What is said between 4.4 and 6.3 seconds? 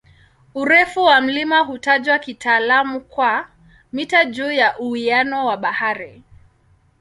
ya uwiano wa bahari".